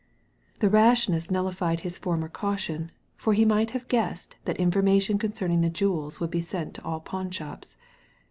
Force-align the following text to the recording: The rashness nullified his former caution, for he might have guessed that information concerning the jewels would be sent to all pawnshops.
The 0.61 0.69
rashness 0.71 1.29
nullified 1.29 1.81
his 1.81 1.99
former 1.99 2.27
caution, 2.27 2.89
for 3.17 3.33
he 3.33 3.45
might 3.45 3.69
have 3.69 3.87
guessed 3.87 4.35
that 4.45 4.57
information 4.57 5.19
concerning 5.19 5.61
the 5.61 5.69
jewels 5.69 6.19
would 6.19 6.31
be 6.31 6.41
sent 6.41 6.73
to 6.73 6.83
all 6.83 6.99
pawnshops. 7.01 7.77